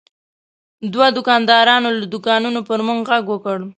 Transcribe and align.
دوه 0.93 1.07
دوکاندارانو 1.17 1.89
له 1.99 2.05
دوکانونو 2.13 2.59
پر 2.67 2.79
موږ 2.87 2.99
غږ 3.09 3.23
وکړ. 3.29 3.57